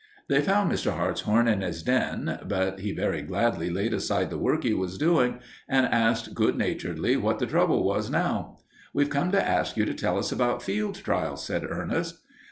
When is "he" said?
2.79-2.91, 4.63-4.73